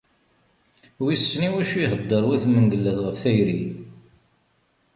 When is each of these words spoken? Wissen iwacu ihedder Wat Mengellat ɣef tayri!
Wissen 1.05 1.45
iwacu 1.47 1.77
ihedder 1.83 2.21
Wat 2.27 2.43
Mengellat 2.51 2.99
ɣef 3.05 3.17
tayri! 3.23 3.59